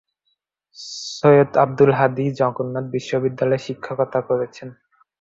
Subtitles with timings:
[1.09, 4.67] সৈয়দ আব্দুল হাদী জগন্নাথ বিশ্ববিদ্যালয়ে শিক্ষকতা করেছেন।